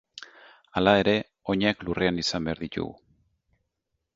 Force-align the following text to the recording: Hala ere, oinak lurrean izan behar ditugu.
Hala 0.79 0.93
ere, 1.01 1.13
oinak 1.55 1.85
lurrean 1.89 2.17
izan 2.25 2.49
behar 2.51 2.63
ditugu. 2.65 2.91